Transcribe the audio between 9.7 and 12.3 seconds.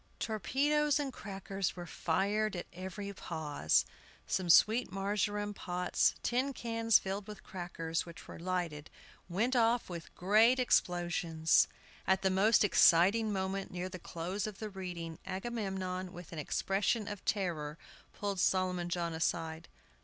with great explosions. At